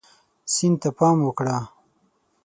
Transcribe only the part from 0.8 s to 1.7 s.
ته پام وکړه.